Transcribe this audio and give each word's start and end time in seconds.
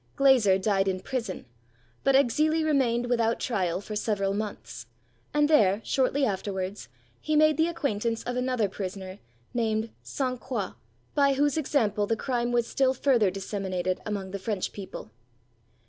Glaser 0.15 0.57
died 0.57 0.87
in 0.87 0.99
prison, 1.01 1.45
but 2.03 2.15
Exili 2.15 2.65
remained 2.65 3.05
without 3.05 3.39
trial 3.39 3.79
for 3.79 3.95
several 3.95 4.33
months; 4.33 4.87
and 5.31 5.47
there, 5.47 5.79
shortly 5.83 6.25
afterwards, 6.25 6.89
he 7.19 7.35
made 7.35 7.55
the 7.55 7.67
acquaintance 7.67 8.23
of 8.23 8.35
another 8.35 8.67
prisoner, 8.67 9.19
named 9.53 9.91
Sainte 10.01 10.39
Croix, 10.39 10.71
by 11.13 11.33
whose 11.33 11.55
example 11.55 12.07
the 12.07 12.15
crime 12.17 12.51
was 12.51 12.65
still 12.65 12.95
further 12.95 13.29
disseminated 13.29 14.01
among 14.03 14.31
the 14.31 14.39
French 14.39 14.73
people. 14.73 15.11